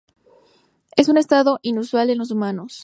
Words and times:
Es 0.95 1.09
un 1.09 1.19
estado 1.19 1.59
inusual 1.61 2.09
en 2.09 2.17
los 2.17 2.31
humanos. 2.31 2.73